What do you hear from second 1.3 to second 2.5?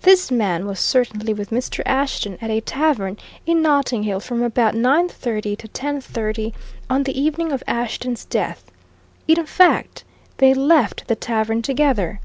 with Mr. Ashton at